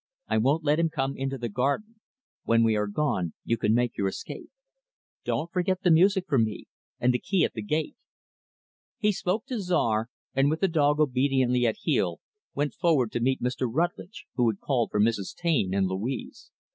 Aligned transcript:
"I 0.27 0.39
won't 0.39 0.63
let 0.63 0.79
him 0.79 0.89
come 0.89 1.15
into 1.15 1.37
the 1.37 1.47
garden. 1.47 1.99
When 2.43 2.63
we 2.63 2.75
are 2.75 2.87
gone, 2.87 3.33
you 3.45 3.55
can 3.55 3.75
make 3.75 3.97
your 3.99 4.07
escape. 4.07 4.49
Don't 5.25 5.51
forget 5.51 5.83
the 5.83 5.91
music 5.91 6.25
for 6.27 6.39
me, 6.39 6.65
and 6.99 7.13
the 7.13 7.19
key 7.19 7.43
at 7.45 7.53
the 7.53 7.61
gate." 7.61 7.95
He 8.97 9.11
spoke 9.11 9.45
to 9.45 9.61
Czar, 9.61 10.09
and 10.33 10.49
with 10.49 10.61
the 10.61 10.67
dog 10.67 10.99
obediently 10.99 11.67
at 11.67 11.77
heel 11.83 12.19
went 12.55 12.73
forward 12.73 13.11
to 13.11 13.19
meet 13.19 13.43
Mr. 13.43 13.69
Rutlidge, 13.71 14.25
who 14.33 14.49
had 14.49 14.59
called 14.59 14.89
for 14.89 14.99
Mrs. 14.99 15.35
Taine 15.35 15.71
and 15.75 15.85
Louise. 15.85 16.49